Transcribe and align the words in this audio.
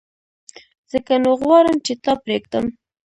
ځکه 0.91 1.13
نو 1.23 1.31
غواړم 1.41 1.77
چي 1.85 1.93
تا 2.03 2.11
پرېږدم! 2.23 2.65